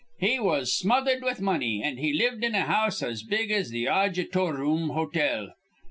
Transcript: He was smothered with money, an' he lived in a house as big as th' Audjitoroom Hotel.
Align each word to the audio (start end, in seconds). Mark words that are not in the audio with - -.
He 0.19 0.39
was 0.39 0.73
smothered 0.75 1.21
with 1.21 1.41
money, 1.41 1.83
an' 1.83 1.97
he 1.97 2.11
lived 2.11 2.43
in 2.43 2.55
a 2.55 2.63
house 2.63 3.03
as 3.03 3.21
big 3.21 3.51
as 3.51 3.69
th' 3.69 3.85
Audjitoroom 3.87 4.93
Hotel. 4.95 5.53